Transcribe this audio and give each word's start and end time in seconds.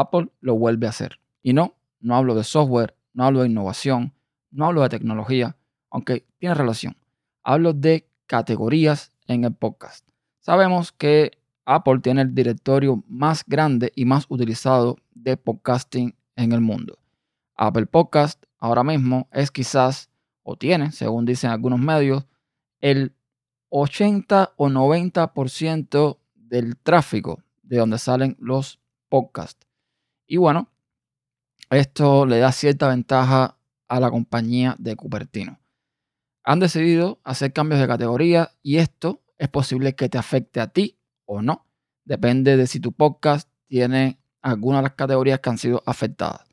Apple 0.00 0.28
lo 0.40 0.56
vuelve 0.56 0.86
a 0.86 0.90
hacer. 0.90 1.20
Y 1.42 1.52
no, 1.52 1.74
no 2.00 2.16
hablo 2.16 2.34
de 2.34 2.44
software, 2.44 2.94
no 3.12 3.24
hablo 3.24 3.40
de 3.40 3.48
innovación, 3.48 4.12
no 4.50 4.66
hablo 4.66 4.82
de 4.82 4.88
tecnología, 4.88 5.56
aunque 5.90 6.26
tiene 6.38 6.54
relación. 6.54 6.96
Hablo 7.42 7.72
de 7.72 8.08
categorías 8.26 9.12
en 9.26 9.44
el 9.44 9.54
podcast. 9.54 10.08
Sabemos 10.40 10.92
que 10.92 11.38
Apple 11.64 12.00
tiene 12.00 12.22
el 12.22 12.34
directorio 12.34 13.02
más 13.08 13.44
grande 13.46 13.92
y 13.96 14.04
más 14.04 14.26
utilizado 14.28 14.98
de 15.14 15.36
podcasting 15.36 16.14
en 16.36 16.52
el 16.52 16.60
mundo. 16.60 16.98
Apple 17.56 17.86
Podcast 17.86 18.44
ahora 18.58 18.84
mismo 18.84 19.28
es 19.32 19.50
quizás, 19.50 20.10
o 20.42 20.56
tiene, 20.56 20.92
según 20.92 21.24
dicen 21.24 21.50
algunos 21.50 21.80
medios, 21.80 22.26
el 22.80 23.14
80 23.70 24.52
o 24.56 24.68
90% 24.68 26.18
del 26.34 26.76
tráfico 26.76 27.42
de 27.62 27.78
donde 27.78 27.98
salen 27.98 28.36
los 28.38 28.78
podcasts. 29.08 29.65
Y 30.26 30.38
bueno, 30.38 30.68
esto 31.70 32.26
le 32.26 32.38
da 32.38 32.52
cierta 32.52 32.88
ventaja 32.88 33.56
a 33.88 34.00
la 34.00 34.10
compañía 34.10 34.74
de 34.78 34.96
Cupertino. 34.96 35.60
Han 36.44 36.60
decidido 36.60 37.20
hacer 37.24 37.52
cambios 37.52 37.80
de 37.80 37.86
categoría 37.86 38.52
y 38.62 38.78
esto 38.78 39.22
es 39.38 39.48
posible 39.48 39.94
que 39.94 40.08
te 40.08 40.18
afecte 40.18 40.60
a 40.60 40.68
ti 40.68 40.98
o 41.24 41.42
no. 41.42 41.66
Depende 42.04 42.56
de 42.56 42.66
si 42.66 42.80
tu 42.80 42.92
podcast 42.92 43.48
tiene 43.66 44.18
alguna 44.42 44.78
de 44.78 44.84
las 44.84 44.94
categorías 44.94 45.40
que 45.40 45.50
han 45.50 45.58
sido 45.58 45.82
afectadas. 45.86 46.44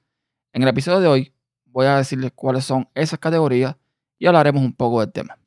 En 0.52 0.64
el 0.64 0.70
episodio 0.70 1.00
de 1.00 1.08
hoy 1.08 1.34
voy 1.66 1.86
a 1.86 1.98
decirles 1.98 2.31
cuáles 2.34 2.66
son 2.66 2.90
esas 2.95 3.20
categorías 3.20 3.76
y 4.17 4.26
hablaremos 4.26 4.64
un 4.64 4.73
poco 4.73 5.02
del 5.02 5.12
tema. 5.12 5.38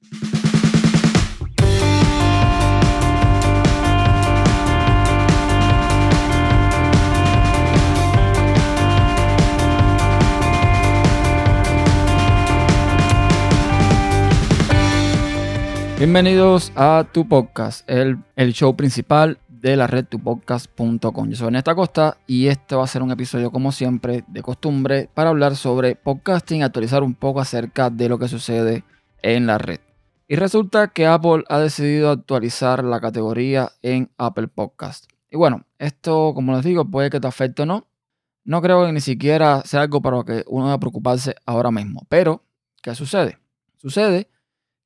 Bienvenidos 16.07 16.71
a 16.77 17.05
Tu 17.11 17.27
Podcast, 17.27 17.83
el, 17.91 18.23
show 18.53 18.77
principal 18.77 19.41
de 19.49 19.75
la 19.75 19.89
red 19.89 20.05
tupodcast.com. 20.05 21.29
Yo 21.29 21.35
soy 21.35 21.51
Néstor 21.51 21.75
Costa 21.75 22.19
y 22.29 22.47
este 22.47 22.77
va 22.77 22.85
a 22.85 22.87
ser 22.87 23.03
un 23.03 23.11
episodio 23.11 23.51
como 23.51 23.73
siempre 23.73 24.23
de 24.29 24.41
costumbre 24.41 25.11
para 25.13 25.31
hablar 25.31 25.57
sobre 25.57 25.97
podcasting, 25.97 26.63
actualizar 26.63 27.03
un 27.03 27.15
poco 27.15 27.41
acerca 27.41 27.91
de 27.91 28.09
lo 28.09 28.21
que 28.21 28.29
sucede 28.29 28.85
en 29.21 29.49
la 29.49 29.59
red. 29.59 29.81
Y 30.29 30.37
resulta 30.37 30.87
que 30.93 31.09
Apple 31.09 31.43
ha 31.49 31.59
decidido 31.59 32.13
actualizar 32.13 32.85
la 32.85 33.01
categoría 33.01 33.73
en 33.83 34.09
Apple 34.17 34.47
Podcast. 34.47 35.11
Y 35.29 35.37
bueno, 35.37 35.65
esto 35.81 36.35
como 36.37 36.55
les 36.55 36.65
digo 36.65 36.85
puede 36.85 37.11
que 37.11 37.19
te 37.19 37.27
afecte 37.27 37.63
o 37.63 37.67
no. 37.67 37.85
No 38.45 38.63
creo 38.63 38.87
que 38.87 38.93
ni 38.93 39.01
siquiera 39.01 39.63
sea 39.65 39.81
algo 39.81 40.01
para 40.01 40.19
lo 40.19 40.25
que 40.25 40.45
uno 40.47 40.67
deba 40.67 40.79
preocuparse 40.79 41.35
ahora 41.47 41.73
mismo. 41.73 42.07
Pero, 42.09 42.45
¿qué 42.81 42.95
sucede? 42.95 43.39
Sucede 43.79 44.29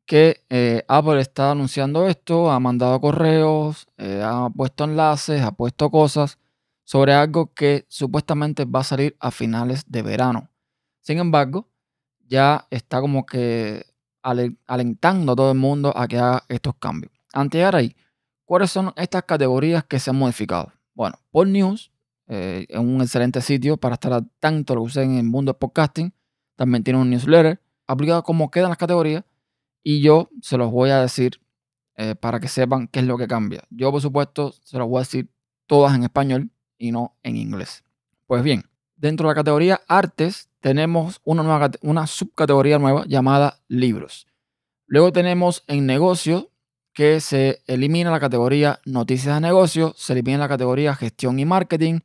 que 0.06 0.44
eh, 0.50 0.84
Apple 0.88 1.20
está 1.20 1.52
anunciando 1.52 2.08
esto, 2.08 2.50
ha 2.50 2.58
mandado 2.58 3.00
correos, 3.00 3.86
eh, 3.96 4.22
ha 4.24 4.50
puesto 4.50 4.84
enlaces, 4.84 5.42
ha 5.42 5.52
puesto 5.52 5.90
cosas 5.90 6.38
sobre 6.84 7.14
algo 7.14 7.54
que 7.54 7.86
supuestamente 7.88 8.64
va 8.64 8.80
a 8.80 8.84
salir 8.84 9.16
a 9.20 9.30
finales 9.30 9.84
de 9.86 10.02
verano. 10.02 10.50
Sin 11.00 11.18
embargo, 11.18 11.68
ya 12.26 12.66
está 12.70 13.00
como 13.00 13.24
que 13.24 13.86
alentando 14.22 15.32
a 15.32 15.36
todo 15.36 15.52
el 15.52 15.58
mundo 15.58 15.96
a 15.96 16.08
que 16.08 16.18
haga 16.18 16.42
estos 16.48 16.74
cambios. 16.74 17.12
Antes 17.32 17.52
de 17.52 17.58
llegar 17.58 17.76
ahí, 17.76 17.96
¿cuáles 18.44 18.70
son 18.70 18.92
estas 18.96 19.22
categorías 19.22 19.84
que 19.84 20.00
se 20.00 20.10
han 20.10 20.16
modificado? 20.16 20.72
Bueno, 20.94 21.18
por 21.30 21.46
News 21.46 21.92
eh, 22.26 22.66
es 22.68 22.78
un 22.78 23.00
excelente 23.00 23.40
sitio 23.40 23.76
para 23.76 23.94
estar 23.94 24.12
al 24.12 24.28
tanto 24.38 24.74
lo 24.74 24.82
que 24.82 24.88
sucede 24.90 25.04
en 25.04 25.18
el 25.18 25.24
mundo 25.24 25.52
del 25.52 25.58
podcasting. 25.58 26.12
También 26.56 26.84
tiene 26.84 26.98
un 27.00 27.10
newsletter 27.10 27.60
aplicado 27.86 28.22
cómo 28.22 28.50
quedan 28.50 28.68
las 28.70 28.78
categorías 28.78 29.24
y 29.82 30.00
yo 30.00 30.30
se 30.42 30.56
los 30.56 30.70
voy 30.70 30.90
a 30.90 31.00
decir 31.00 31.40
eh, 31.96 32.14
para 32.14 32.40
que 32.40 32.48
sepan 32.48 32.88
qué 32.88 33.00
es 33.00 33.06
lo 33.06 33.18
que 33.18 33.26
cambia. 33.26 33.64
Yo, 33.70 33.90
por 33.90 34.00
supuesto, 34.00 34.52
se 34.64 34.78
los 34.78 34.88
voy 34.88 34.98
a 34.98 35.00
decir 35.00 35.30
todas 35.66 35.94
en 35.94 36.02
español 36.02 36.50
y 36.78 36.92
no 36.92 37.16
en 37.22 37.36
inglés. 37.36 37.84
Pues 38.26 38.42
bien, 38.42 38.64
dentro 38.96 39.26
de 39.26 39.32
la 39.32 39.34
categoría 39.34 39.80
artes 39.86 40.48
tenemos 40.60 41.20
una, 41.24 41.42
nueva, 41.42 41.70
una 41.82 42.06
subcategoría 42.06 42.78
nueva 42.78 43.04
llamada 43.06 43.60
libros. 43.68 44.26
Luego 44.86 45.12
tenemos 45.12 45.64
en 45.66 45.86
negocio 45.86 46.50
que 46.92 47.20
se 47.20 47.62
elimina 47.66 48.10
la 48.10 48.20
categoría 48.20 48.80
noticias 48.84 49.34
de 49.34 49.40
negocio, 49.40 49.94
se 49.96 50.12
elimina 50.12 50.38
la 50.38 50.48
categoría 50.48 50.94
gestión 50.94 51.38
y 51.38 51.44
marketing 51.44 52.00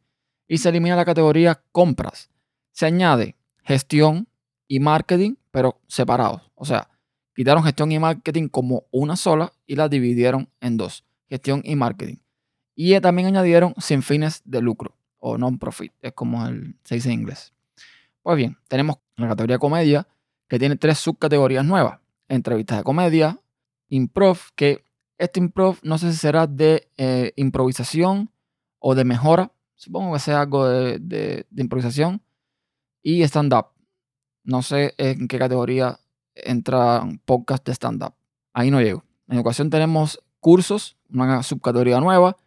y 0.47 0.59
se 0.59 0.69
elimina 0.69 0.95
la 0.95 1.05
categoría 1.05 1.63
compras. 1.71 2.29
Se 2.71 2.85
añade 2.85 3.35
gestión 3.63 4.27
y 4.67 4.79
marketing, 4.79 5.35
pero 5.51 5.81
separados. 5.87 6.41
O 6.55 6.65
sea, 6.65 6.89
Quitaron 7.35 7.63
gestión 7.63 7.91
y 7.91 7.99
marketing 7.99 8.47
como 8.47 8.85
una 8.91 9.17
sola 9.17 9.51
y 9.67 9.75
la 9.75 9.89
dividieron 9.89 10.49
en 10.61 10.77
dos, 10.77 11.03
gestión 11.27 11.61
y 11.65 11.75
marketing. 11.75 12.15
Y 12.75 12.97
también 13.01 13.27
añadieron 13.27 13.73
sin 13.77 14.03
fines 14.03 14.41
de 14.45 14.61
lucro 14.61 14.95
o 15.17 15.37
non-profit, 15.37 15.91
es 16.01 16.13
como 16.13 16.47
el, 16.47 16.75
se 16.83 16.95
dice 16.95 17.09
en 17.09 17.19
inglés. 17.19 17.53
Pues 18.23 18.37
bien, 18.37 18.57
tenemos 18.69 18.97
la 19.17 19.27
categoría 19.27 19.59
comedia 19.59 20.07
que 20.47 20.59
tiene 20.59 20.77
tres 20.77 20.97
subcategorías 20.99 21.65
nuevas. 21.65 21.99
Entrevistas 22.29 22.77
de 22.77 22.83
comedia, 22.83 23.39
improv, 23.89 24.39
que 24.55 24.85
este 25.17 25.39
improv 25.39 25.77
no 25.83 25.97
sé 25.97 26.11
si 26.11 26.17
será 26.17 26.47
de 26.47 26.89
eh, 26.97 27.33
improvisación 27.35 28.31
o 28.79 28.95
de 28.95 29.03
mejora. 29.03 29.51
Supongo 29.75 30.13
que 30.13 30.19
sea 30.19 30.41
algo 30.41 30.67
de 30.67 31.45
improvisación. 31.55 32.21
Y 33.01 33.21
stand-up. 33.23 33.67
No 34.43 34.61
sé 34.61 34.93
en 34.97 35.27
qué 35.27 35.37
categoría 35.37 35.99
entra 36.35 37.01
un 37.01 37.17
podcast 37.19 37.65
de 37.65 37.73
stand-up. 37.73 38.13
Ahí 38.53 38.71
no 38.71 38.81
llego. 38.81 39.03
En 39.27 39.35
educación 39.35 39.69
tenemos 39.69 40.21
cursos, 40.39 40.97
una 41.11 41.43
subcategoría 41.43 41.99
nueva. 41.99 42.37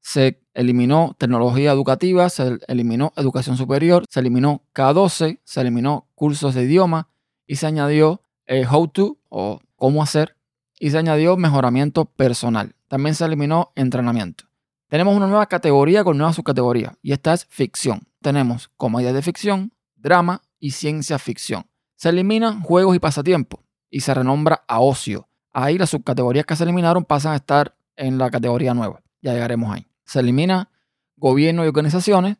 Se 0.00 0.40
eliminó 0.54 1.14
tecnología 1.18 1.72
educativa, 1.72 2.28
se 2.30 2.58
eliminó 2.68 3.12
educación 3.16 3.56
superior, 3.56 4.04
se 4.08 4.20
eliminó 4.20 4.62
K12, 4.74 5.40
se 5.44 5.60
eliminó 5.60 6.08
cursos 6.14 6.54
de 6.54 6.62
idioma 6.62 7.08
y 7.46 7.56
se 7.56 7.66
añadió 7.66 8.22
eh, 8.46 8.66
how 8.66 8.88
to 8.88 9.18
o 9.28 9.60
cómo 9.76 10.02
hacer 10.02 10.36
y 10.78 10.90
se 10.90 10.98
añadió 10.98 11.36
mejoramiento 11.36 12.06
personal. 12.06 12.74
También 12.88 13.14
se 13.14 13.24
eliminó 13.24 13.72
entrenamiento. 13.76 14.44
Tenemos 14.88 15.16
una 15.16 15.28
nueva 15.28 15.46
categoría 15.46 16.02
con 16.02 16.18
nueva 16.18 16.32
subcategoría 16.32 16.96
y 17.02 17.12
esta 17.12 17.32
es 17.34 17.44
ficción. 17.46 18.08
Tenemos 18.20 18.70
comedia 18.76 19.12
de 19.12 19.22
ficción, 19.22 19.72
drama 19.94 20.42
y 20.58 20.72
ciencia 20.72 21.18
ficción. 21.18 21.69
Se 22.00 22.08
eliminan 22.08 22.62
juegos 22.62 22.96
y 22.96 22.98
pasatiempos 22.98 23.60
y 23.90 24.00
se 24.00 24.14
renombra 24.14 24.64
a 24.66 24.80
ocio. 24.80 25.28
Ahí 25.52 25.76
las 25.76 25.90
subcategorías 25.90 26.46
que 26.46 26.56
se 26.56 26.64
eliminaron 26.64 27.04
pasan 27.04 27.34
a 27.34 27.36
estar 27.36 27.76
en 27.94 28.16
la 28.16 28.30
categoría 28.30 28.72
nueva. 28.72 29.02
Ya 29.20 29.34
llegaremos 29.34 29.70
ahí. 29.70 29.86
Se 30.06 30.20
elimina 30.20 30.70
gobierno 31.18 31.62
y 31.62 31.68
organizaciones 31.68 32.38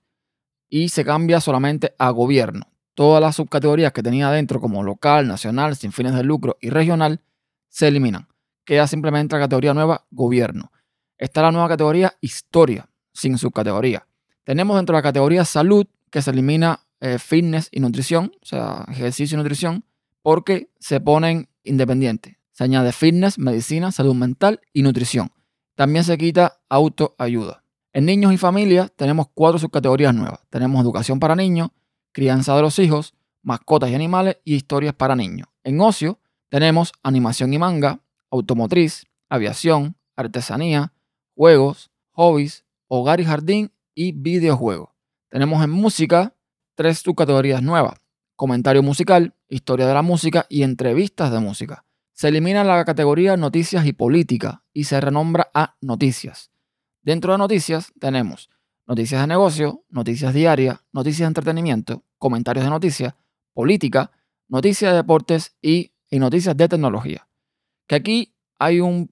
y 0.71 0.89
se 0.89 1.05
cambia 1.05 1.43
solamente 1.43 1.95
a 1.99 2.09
gobierno. 2.09 2.73
Todas 2.95 3.21
las 3.21 3.37
subcategorías 3.37 3.93
que 3.93 4.03
tenía 4.03 4.31
dentro 4.31 4.63
como 4.63 4.83
local, 4.83 5.29
nacional, 5.29 5.77
sin 5.77 5.93
fines 5.93 6.15
de 6.15 6.25
lucro 6.25 6.57
y 6.63 6.71
regional 6.71 7.21
se 7.69 7.89
eliminan. 7.89 8.29
Queda 8.65 8.87
simplemente 8.87 9.37
la 9.37 9.43
categoría 9.43 9.75
nueva 9.75 10.07
gobierno. 10.11 10.73
Está 11.19 11.43
la 11.43 11.53
nueva 11.53 11.69
categoría 11.69 12.15
historia, 12.23 12.89
sin 13.13 13.37
subcategoría. 13.37 14.07
Tenemos 14.43 14.79
dentro 14.79 14.95
de 14.95 15.01
la 15.01 15.03
categoría 15.03 15.45
salud 15.45 15.87
que 16.09 16.23
se 16.23 16.31
elimina 16.31 16.81
eh, 17.01 17.19
fitness 17.19 17.69
y 17.73 17.81
nutrición, 17.81 18.33
o 18.43 18.47
sea, 18.47 18.85
ejercicio 18.89 19.37
y 19.37 19.39
nutrición, 19.39 19.85
porque 20.23 20.71
se 20.79 21.01
ponen 21.01 21.49
independientes. 21.65 22.37
Se 22.53 22.65
añade 22.65 22.93
fitness, 22.93 23.39
medicina, 23.39 23.91
salud 23.91 24.15
mental 24.15 24.61
y 24.73 24.83
nutrición. 24.83 25.33
También 25.75 26.05
se 26.05 26.19
quita 26.19 26.61
autoayuda. 26.69 27.65
En 27.93 28.05
niños 28.05 28.33
y 28.33 28.37
familias 28.37 28.93
tenemos 28.95 29.29
cuatro 29.33 29.59
subcategorías 29.59 30.15
nuevas. 30.15 30.41
Tenemos 30.51 30.83
educación 30.83 31.19
para 31.19 31.35
niños, 31.35 31.71
crianza 32.13 32.55
de 32.55 32.63
los 32.63 32.79
hijos, 32.79 33.15
mascotas 33.43 33.91
y 33.91 33.95
animales 33.95 34.37
y 34.45 34.55
historias 34.55 34.95
para 34.95 35.17
niños. 35.17 35.49
En 35.65 35.81
ocio 35.81 36.21
tenemos 36.51 36.93
animación 37.03 37.53
y 37.55 37.59
manga, 37.59 38.01
automotriz, 38.31 39.07
aviación, 39.29 39.97
artesanía, 40.17 40.93
juegos, 41.35 41.91
hobbies, 42.11 42.65
hogar 42.89 43.21
y 43.21 43.25
jardín 43.25 43.73
y 43.95 44.13
videojuegos. 44.13 44.91
Tenemos 45.31 45.65
en 45.65 45.71
música 45.71 46.35
tres 46.81 47.01
subcategorías 47.01 47.63
nuevas. 47.63 48.01
Comentario 48.37 48.83
musical, 48.83 49.35
historia 49.51 49.87
de 49.87 49.93
la 49.93 50.01
música 50.01 50.47
y 50.49 50.63
entrevistas 50.63 51.31
de 51.31 51.39
música. 51.39 51.85
Se 52.15 52.29
elimina 52.29 52.65
la 52.65 52.83
categoría 52.87 53.37
noticias 53.37 53.85
y 53.85 53.93
política 53.93 54.65
y 54.73 54.85
se 54.85 54.99
renombra 54.99 55.51
a 55.53 55.77
noticias. 55.83 56.51
Dentro 57.03 57.33
de 57.33 57.39
noticias 57.39 57.93
tenemos 58.01 58.49
noticias 58.87 59.21
de 59.21 59.27
negocio, 59.27 59.85
noticias 59.91 60.33
diarias, 60.33 60.79
noticias 60.91 61.27
de 61.27 61.27
entretenimiento, 61.27 62.03
comentarios 62.17 62.65
de 62.65 62.71
noticias, 62.71 63.15
política, 63.53 64.11
noticias 64.49 64.93
de 64.93 64.97
deportes 64.97 65.59
y, 65.61 65.93
noticias 66.11 66.57
de 66.57 66.67
tecnología. 66.67 67.29
Que 67.87 67.97
aquí 67.97 68.35
hay 68.59 68.81
un 68.81 69.11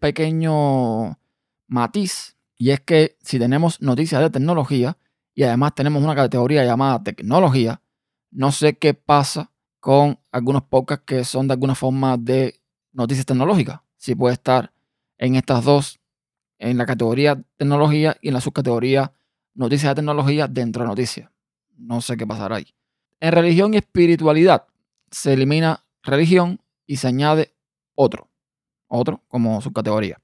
pequeño 0.00 1.18
matiz 1.66 2.38
y 2.56 2.70
es 2.70 2.80
que 2.80 3.18
si 3.20 3.38
tenemos 3.38 3.82
noticias 3.82 4.22
de 4.22 4.30
tecnología, 4.30 4.96
y 5.34 5.42
además 5.42 5.74
tenemos 5.74 6.02
una 6.02 6.14
categoría 6.14 6.64
llamada 6.64 7.02
tecnología, 7.02 7.80
no 8.30 8.52
sé 8.52 8.76
qué 8.78 8.94
pasa 8.94 9.50
con 9.80 10.18
algunos 10.32 10.62
podcasts 10.62 11.04
que 11.06 11.24
son 11.24 11.48
de 11.48 11.54
alguna 11.54 11.74
forma 11.74 12.16
de 12.16 12.60
noticias 12.92 13.26
tecnológicas. 13.26 13.80
Si 13.96 14.14
puede 14.14 14.34
estar 14.34 14.72
en 15.18 15.34
estas 15.34 15.64
dos, 15.64 16.00
en 16.58 16.78
la 16.78 16.86
categoría 16.86 17.42
tecnología 17.56 18.16
y 18.20 18.28
en 18.28 18.34
la 18.34 18.40
subcategoría 18.40 19.12
noticias 19.54 19.90
de 19.90 19.96
tecnología 19.96 20.48
dentro 20.48 20.82
de 20.82 20.88
noticias. 20.88 21.30
No 21.76 22.00
sé 22.00 22.16
qué 22.16 22.26
pasará 22.26 22.56
ahí. 22.56 22.74
En 23.20 23.32
religión 23.32 23.74
y 23.74 23.78
espiritualidad 23.78 24.66
se 25.10 25.32
elimina 25.32 25.84
religión 26.02 26.60
y 26.86 26.96
se 26.96 27.08
añade 27.08 27.54
otro, 27.94 28.28
otro 28.88 29.22
como 29.28 29.60
subcategoría. 29.60 30.20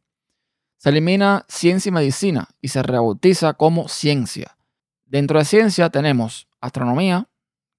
Se 0.76 0.88
elimina 0.88 1.44
ciencia 1.48 1.90
y 1.90 1.92
medicina 1.92 2.48
y 2.60 2.68
se 2.68 2.82
rebautiza 2.82 3.54
como 3.54 3.88
ciencia. 3.88 4.56
Dentro 5.10 5.40
de 5.40 5.44
ciencia 5.44 5.90
tenemos 5.90 6.46
astronomía, 6.60 7.28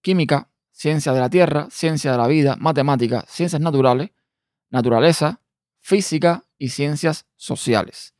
química, 0.01 0.50
ciencia 0.74 1.13
de 1.13 1.22
la 1.22 1.30
Tierra, 1.30 1.69
ciencia 1.72 2.12
de 2.12 2.18
la 2.18 2.28
vida, 2.28 2.57
matemáticas, 2.60 3.24
ciencias 3.30 3.62
naturales, 3.62 4.10
naturaleza, 4.69 5.39
física 5.80 6.44
y 6.57 6.69
ciencias 6.69 7.28
sociales. 7.38 8.16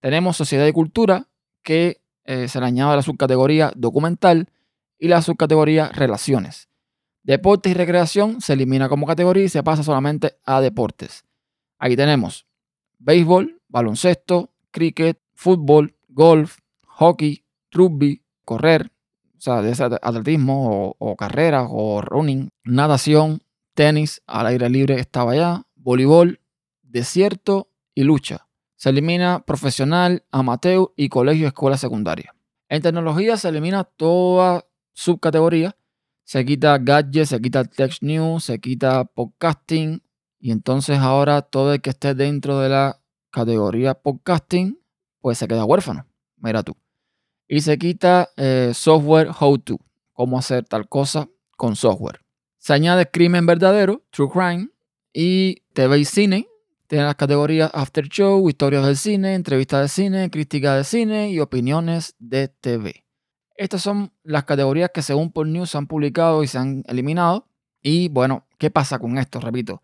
Tenemos 0.00 0.38
sociedad 0.38 0.66
y 0.66 0.72
cultura 0.72 1.28
que 1.62 2.00
eh, 2.24 2.48
se 2.48 2.58
le 2.58 2.64
añade 2.64 2.96
la 2.96 3.02
subcategoría 3.02 3.72
documental 3.76 4.48
y 4.98 5.08
la 5.08 5.20
subcategoría 5.20 5.90
relaciones. 5.90 6.70
Deportes 7.24 7.72
y 7.72 7.74
recreación 7.74 8.40
se 8.40 8.54
elimina 8.54 8.88
como 8.88 9.06
categoría 9.06 9.44
y 9.44 9.50
se 9.50 9.62
pasa 9.62 9.82
solamente 9.82 10.38
a 10.46 10.62
deportes. 10.62 11.24
Aquí 11.78 11.94
tenemos 11.94 12.46
béisbol, 13.00 13.60
baloncesto, 13.68 14.54
cricket, 14.70 15.20
fútbol, 15.34 15.94
golf, 16.08 16.60
hockey, 16.86 17.44
rugby, 17.70 18.22
correr, 18.46 18.90
o 19.36 19.40
sea, 19.40 19.60
de 19.60 19.98
atletismo 20.00 20.96
o, 20.98 21.16
carreras 21.16 21.68
o 21.70 22.00
running, 22.00 22.48
natación, 22.64 23.42
tenis, 23.74 24.22
al 24.26 24.46
aire 24.46 24.70
libre 24.70 24.98
estaba 24.98 25.32
allá, 25.32 25.66
voleibol, 25.74 26.40
desierto 26.82 27.68
y 27.94 28.04
lucha. 28.04 28.48
Se 28.76 28.88
elimina 28.88 29.44
profesional, 29.44 30.24
amateur 30.30 30.92
y 30.96 31.10
colegio, 31.10 31.48
escuela 31.48 31.76
secundaria. 31.76 32.34
En 32.68 32.82
tecnología 32.82 33.36
se 33.36 33.48
elimina 33.48 33.84
toda 33.84 34.64
subcategoría. 34.92 35.76
Se 36.24 36.44
quita 36.44 36.78
gadget, 36.78 37.26
se 37.26 37.40
quita 37.40 37.64
text 37.64 38.02
news, 38.02 38.44
se 38.44 38.58
quita 38.58 39.04
podcasting. 39.04 40.02
Y 40.38 40.50
entonces 40.50 40.98
ahora 40.98 41.42
todo 41.42 41.74
el 41.74 41.80
que 41.80 41.90
esté 41.90 42.14
dentro 42.14 42.58
de 42.60 42.68
la 42.68 43.00
categoría 43.30 43.94
podcasting, 43.94 44.78
pues 45.20 45.38
se 45.38 45.46
queda 45.48 45.64
huérfano. 45.64 46.06
Mira 46.36 46.62
tú. 46.62 46.76
Y 47.48 47.60
se 47.60 47.78
quita 47.78 48.30
eh, 48.36 48.72
software 48.74 49.30
how 49.40 49.58
to, 49.58 49.78
cómo 50.12 50.38
hacer 50.38 50.64
tal 50.64 50.88
cosa 50.88 51.28
con 51.56 51.76
software. 51.76 52.20
Se 52.58 52.72
añade 52.72 53.10
crimen 53.10 53.46
verdadero, 53.46 54.02
true 54.10 54.28
crime, 54.28 54.70
y 55.16 55.62
TV 55.72 56.00
y 56.00 56.04
cine. 56.04 56.48
Tiene 56.88 57.04
las 57.04 57.14
categorías 57.14 57.70
After 57.72 58.06
Show, 58.08 58.48
historias 58.48 58.84
del 58.84 58.96
cine, 58.96 59.34
entrevistas 59.34 59.82
de 59.82 59.88
cine, 59.88 60.30
crítica 60.30 60.76
de 60.76 60.84
cine 60.84 61.30
y 61.30 61.40
opiniones 61.40 62.14
de 62.18 62.48
TV. 62.48 63.04
Estas 63.56 63.82
son 63.82 64.12
las 64.22 64.44
categorías 64.44 64.90
que 64.92 65.02
según 65.02 65.32
por 65.32 65.46
News 65.46 65.74
han 65.74 65.86
publicado 65.86 66.42
y 66.42 66.46
se 66.46 66.58
han 66.58 66.84
eliminado. 66.86 67.48
Y 67.82 68.08
bueno, 68.08 68.46
¿qué 68.58 68.70
pasa 68.70 68.98
con 68.98 69.16
esto? 69.16 69.40
Repito, 69.40 69.82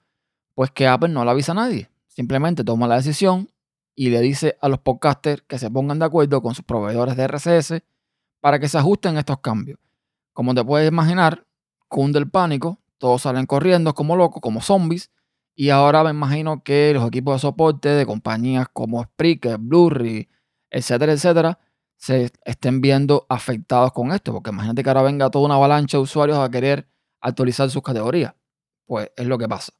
pues 0.55 0.71
que 0.71 0.87
Apple 0.87 1.09
no 1.09 1.25
le 1.25 1.31
avisa 1.31 1.53
a 1.53 1.57
nadie. 1.57 1.89
Simplemente 2.09 2.63
toma 2.63 2.87
la 2.87 2.97
decisión 2.97 3.49
y 3.95 4.11
le 4.11 4.21
dice 4.21 4.57
a 4.61 4.69
los 4.69 4.81
podcasters 4.81 5.43
que 5.47 5.59
se 5.59 5.71
pongan 5.71 5.99
de 5.99 6.07
acuerdo 6.07 6.43
con 6.43 6.55
sus 6.55 6.65
proveedores 6.65 7.17
de 7.17 7.25
RCS 7.25 7.83
para 8.41 8.59
que 8.59 8.69
se 8.69 8.79
ajusten 8.79 9.19
estos 9.19 9.41
cambios. 9.41 9.79
Como 10.33 10.55
te 10.55 10.65
puedes 10.65 10.89
imaginar, 10.89 11.47
cunde 11.89 12.19
el 12.19 12.31
pánico, 12.31 12.79
todos 12.99 13.23
salen 13.23 13.47
corriendo 13.47 13.95
como 13.95 14.17
locos, 14.17 14.41
como 14.41 14.61
zombies, 14.61 15.11
y 15.55 15.69
ahora 15.69 16.03
me 16.05 16.11
imagino 16.11 16.63
que 16.63 16.93
los 16.95 17.07
equipos 17.07 17.35
de 17.35 17.39
soporte 17.41 17.91
de 17.91 18.07
compañías 18.07 18.69
como 18.73 19.05
Spreaker, 19.05 19.59
Blu-ray, 19.59 20.29
etcétera, 20.71 21.13
etcétera, 21.13 21.59
se 21.97 22.33
estén 22.45 22.81
viendo 22.81 23.27
afectados 23.29 23.93
con 23.93 24.11
esto, 24.13 24.33
porque 24.33 24.51
imagínate 24.51 24.83
que 24.83 24.89
ahora 24.89 25.03
venga 25.03 25.31
toda 25.31 25.45
una 25.45 25.55
avalancha 25.55 25.99
de 25.99 26.03
usuarios 26.03 26.39
a 26.39 26.51
querer 26.51 26.89
actualizar 27.21 27.71
sus 27.71 27.83
categorías. 27.83 28.35
Pues 28.87 29.11
es 29.17 29.27
lo 29.27 29.39
que 29.39 29.49
pasa. 29.49 29.73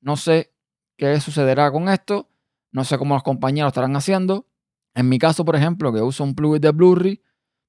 No 0.00 0.16
sé 0.16 0.54
qué 0.96 1.20
sucederá 1.20 1.70
con 1.70 1.88
esto, 1.88 2.30
no 2.76 2.84
sé 2.84 2.96
cómo 2.98 3.14
las 3.14 3.22
compañías 3.22 3.64
lo 3.64 3.68
estarán 3.68 3.96
haciendo. 3.96 4.46
En 4.94 5.08
mi 5.08 5.18
caso, 5.18 5.44
por 5.44 5.56
ejemplo, 5.56 5.92
que 5.92 6.00
uso 6.00 6.22
un 6.22 6.34
plugin 6.34 6.60
de 6.60 6.70
Blu-ray, 6.70 7.20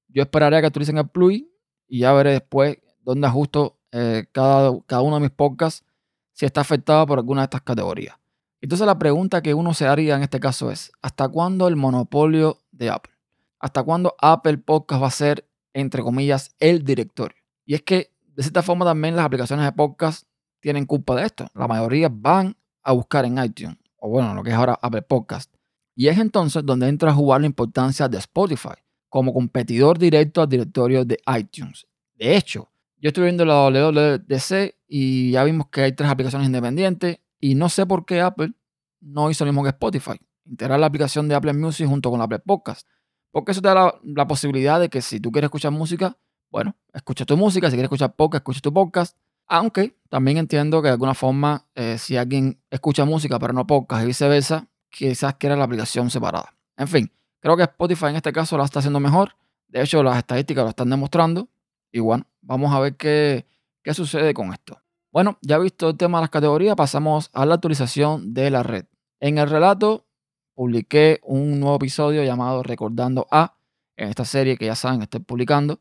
yo 0.08 0.22
esperaré 0.22 0.60
que 0.60 0.66
actualicen 0.66 0.98
el 0.98 1.08
plugin 1.08 1.50
y 1.88 2.00
ya 2.00 2.12
veré 2.12 2.32
después 2.32 2.78
dónde 3.02 3.26
ajusto 3.26 3.78
eh, 3.90 4.26
cada, 4.32 4.78
cada 4.86 5.02
uno 5.02 5.16
de 5.16 5.22
mis 5.22 5.30
podcasts 5.30 5.84
si 6.32 6.46
está 6.46 6.60
afectado 6.60 7.06
por 7.06 7.18
alguna 7.18 7.40
de 7.40 7.46
estas 7.46 7.62
categorías. 7.62 8.16
Entonces 8.60 8.86
la 8.86 8.98
pregunta 8.98 9.42
que 9.42 9.54
uno 9.54 9.74
se 9.74 9.86
haría 9.86 10.14
en 10.14 10.22
este 10.22 10.38
caso 10.38 10.70
es, 10.70 10.92
¿hasta 11.02 11.28
cuándo 11.28 11.66
el 11.68 11.76
monopolio 11.76 12.58
de 12.70 12.90
Apple? 12.90 13.18
hasta 13.60 13.82
cuándo 13.82 14.14
Apple 14.20 14.58
Podcast 14.58 15.02
va 15.02 15.08
a 15.08 15.10
ser, 15.10 15.48
entre 15.72 16.02
comillas, 16.02 16.54
el 16.58 16.84
directorio. 16.84 17.36
Y 17.64 17.74
es 17.74 17.82
que, 17.82 18.12
de 18.34 18.42
cierta 18.42 18.62
forma, 18.62 18.84
también 18.84 19.16
las 19.16 19.24
aplicaciones 19.24 19.64
de 19.64 19.72
podcast 19.72 20.26
tienen 20.60 20.86
culpa 20.86 21.16
de 21.16 21.26
esto. 21.26 21.46
La 21.54 21.66
mayoría 21.66 22.08
van 22.10 22.56
a 22.82 22.92
buscar 22.92 23.24
en 23.24 23.42
iTunes, 23.42 23.76
o 23.98 24.08
bueno, 24.08 24.34
lo 24.34 24.42
que 24.42 24.50
es 24.50 24.56
ahora 24.56 24.78
Apple 24.80 25.02
Podcast. 25.02 25.52
Y 25.94 26.08
es 26.08 26.18
entonces 26.18 26.64
donde 26.64 26.88
entra 26.88 27.10
a 27.10 27.14
jugar 27.14 27.40
la 27.40 27.46
importancia 27.46 28.08
de 28.08 28.18
Spotify 28.18 28.74
como 29.08 29.32
competidor 29.32 29.98
directo 29.98 30.42
al 30.42 30.48
directorio 30.48 31.04
de 31.04 31.18
iTunes. 31.36 31.86
De 32.14 32.36
hecho, 32.36 32.68
yo 33.00 33.08
estoy 33.08 33.24
viendo 33.24 33.44
la 33.44 33.68
WWDC 33.68 34.74
y 34.88 35.32
ya 35.32 35.44
vimos 35.44 35.68
que 35.68 35.82
hay 35.82 35.92
tres 35.92 36.10
aplicaciones 36.10 36.46
independientes 36.46 37.18
y 37.40 37.54
no 37.54 37.68
sé 37.68 37.86
por 37.86 38.04
qué 38.04 38.20
Apple 38.20 38.52
no 39.00 39.30
hizo 39.30 39.44
lo 39.44 39.52
mismo 39.52 39.62
que 39.62 39.70
Spotify. 39.70 40.18
Integrar 40.44 40.80
la 40.80 40.86
aplicación 40.86 41.28
de 41.28 41.34
Apple 41.34 41.52
Music 41.52 41.86
junto 41.86 42.10
con 42.10 42.20
Apple 42.20 42.40
Podcast. 42.40 42.86
Porque 43.30 43.52
eso 43.52 43.60
te 43.60 43.68
da 43.68 43.94
la, 44.02 44.26
posibilidad 44.26 44.80
de 44.80 44.88
que 44.88 45.02
si 45.02 45.20
tú 45.20 45.30
quieres 45.30 45.48
escuchar 45.48 45.70
música, 45.70 46.16
bueno, 46.50 46.74
escucha 46.92 47.24
tu 47.24 47.36
música. 47.36 47.68
Si 47.68 47.72
quieres 47.76 47.86
escuchar 47.86 48.16
podcast, 48.16 48.42
escucha 48.42 48.60
tu 48.60 48.72
podcast. 48.72 49.16
Aunque 49.48 49.96
también 50.08 50.36
entiendo 50.36 50.82
que 50.82 50.88
de 50.88 50.92
alguna 50.92 51.14
forma, 51.14 51.66
eh, 51.74 51.96
si 51.98 52.16
alguien 52.16 52.60
escucha 52.70 53.04
música 53.04 53.38
pero 53.38 53.52
no 53.52 53.66
podcast 53.66 54.04
y 54.04 54.06
viceversa, 54.06 54.68
quizás 54.90 55.34
quiera 55.34 55.56
la 55.56 55.64
aplicación 55.64 56.10
separada. 56.10 56.54
En 56.76 56.88
fin, 56.88 57.10
creo 57.40 57.56
que 57.56 57.64
Spotify 57.64 58.06
en 58.06 58.16
este 58.16 58.32
caso 58.32 58.56
la 58.56 58.64
está 58.64 58.78
haciendo 58.78 59.00
mejor. 59.00 59.36
De 59.68 59.82
hecho, 59.82 60.02
las 60.02 60.18
estadísticas 60.18 60.64
lo 60.64 60.70
están 60.70 60.90
demostrando. 60.90 61.48
Y 61.90 62.00
bueno, 62.00 62.26
vamos 62.42 62.74
a 62.74 62.80
ver 62.80 62.96
qué, 62.96 63.46
qué 63.82 63.94
sucede 63.94 64.34
con 64.34 64.52
esto. 64.52 64.80
Bueno, 65.10 65.38
ya 65.40 65.58
visto 65.58 65.90
el 65.90 65.96
tema 65.96 66.18
de 66.18 66.22
las 66.22 66.30
categorías, 66.30 66.76
pasamos 66.76 67.30
a 67.32 67.46
la 67.46 67.54
actualización 67.54 68.34
de 68.34 68.50
la 68.50 68.62
red. 68.62 68.84
En 69.20 69.38
el 69.38 69.48
relato 69.48 70.06
publiqué 70.54 71.20
un 71.22 71.60
nuevo 71.60 71.76
episodio 71.76 72.22
llamado 72.24 72.62
Recordando 72.62 73.26
a, 73.30 73.56
en 73.96 74.08
esta 74.10 74.24
serie 74.24 74.56
que 74.56 74.66
ya 74.66 74.74
saben, 74.74 75.02
estoy 75.02 75.20
publicando, 75.20 75.80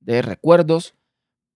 de 0.00 0.22
recuerdos, 0.22 0.94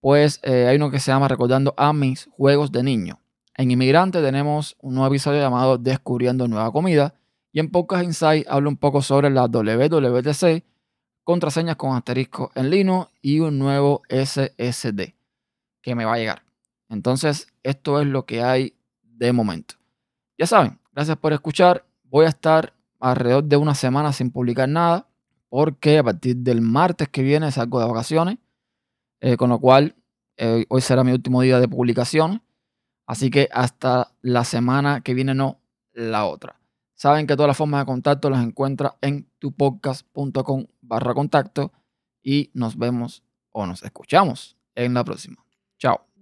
pues 0.03 0.41
eh, 0.43 0.67
hay 0.67 0.75
uno 0.75 0.91
que 0.91 0.99
se 0.99 1.13
llama 1.13 1.29
Recordando 1.29 1.73
a 1.77 1.93
mis 1.93 2.27
juegos 2.35 2.73
de 2.73 2.83
niño. 2.83 3.21
En 3.55 3.71
Inmigrante 3.71 4.21
tenemos 4.21 4.75
un 4.81 4.95
nuevo 4.95 5.07
episodio 5.07 5.39
llamado 5.39 5.77
Descubriendo 5.77 6.45
Nueva 6.49 6.73
Comida. 6.73 7.13
Y 7.53 7.61
en 7.61 7.71
Podcast 7.71 8.03
Insight 8.03 8.45
hablo 8.49 8.69
un 8.69 8.75
poco 8.75 9.01
sobre 9.01 9.29
la 9.29 9.47
WWDC, 9.47 10.65
contraseñas 11.23 11.77
con 11.77 11.95
asterisco 11.95 12.51
en 12.53 12.69
Linux 12.69 13.11
y 13.21 13.39
un 13.39 13.57
nuevo 13.57 14.01
SSD 14.09 15.13
que 15.81 15.95
me 15.95 16.03
va 16.03 16.15
a 16.15 16.17
llegar. 16.17 16.43
Entonces, 16.89 17.47
esto 17.63 18.01
es 18.01 18.05
lo 18.05 18.25
que 18.25 18.43
hay 18.43 18.75
de 19.03 19.31
momento. 19.31 19.75
Ya 20.37 20.47
saben, 20.47 20.81
gracias 20.91 21.15
por 21.15 21.31
escuchar. 21.31 21.85
Voy 22.03 22.25
a 22.25 22.29
estar 22.29 22.73
alrededor 22.99 23.45
de 23.45 23.55
una 23.55 23.73
semana 23.73 24.11
sin 24.11 24.31
publicar 24.31 24.67
nada 24.67 25.07
porque 25.47 25.99
a 25.99 26.03
partir 26.03 26.35
del 26.35 26.59
martes 26.59 27.07
que 27.07 27.23
viene 27.23 27.49
salgo 27.53 27.79
de 27.79 27.87
vacaciones, 27.87 28.37
eh, 29.23 29.37
con 29.37 29.49
lo 29.49 29.57
cual 29.59 29.95
eh, 30.35 30.65
hoy 30.67 30.81
será 30.81 31.05
mi 31.05 31.13
último 31.13 31.41
día 31.41 31.59
de 31.61 31.69
publicación. 31.69 32.43
Así 33.07 33.29
que 33.29 33.47
hasta 33.53 34.11
la 34.21 34.43
semana 34.43 35.01
que 35.01 35.13
viene, 35.13 35.33
no 35.33 35.61
la 35.93 36.25
otra. 36.25 36.59
Saben 36.93 37.25
que 37.25 37.35
todas 37.35 37.47
las 37.47 37.57
formas 37.57 37.81
de 37.81 37.85
contacto 37.85 38.29
las 38.29 38.43
encuentras 38.43 38.93
en 39.01 39.29
tupodcast.com 39.39 40.65
barra 40.81 41.13
contacto 41.13 41.71
y 42.21 42.51
nos 42.53 42.77
vemos 42.77 43.23
o 43.51 43.65
nos 43.65 43.83
escuchamos 43.83 44.57
en 44.75 44.93
la 44.93 45.05
próxima. 45.05 45.45
Chao. 45.77 46.12